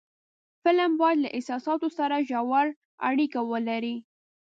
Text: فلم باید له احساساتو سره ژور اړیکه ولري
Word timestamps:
فلم 0.63 0.91
باید 1.01 1.17
له 1.23 1.29
احساساتو 1.37 1.87
سره 1.97 2.15
ژور 2.29 2.65
اړیکه 3.09 3.39
ولري 3.51 3.95